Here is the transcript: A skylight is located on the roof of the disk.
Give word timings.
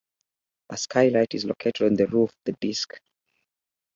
A 0.71 0.77
skylight 0.77 1.35
is 1.35 1.45
located 1.45 1.85
on 1.85 1.93
the 1.93 2.07
roof 2.07 2.31
of 2.31 2.35
the 2.45 2.53
disk. 2.53 2.99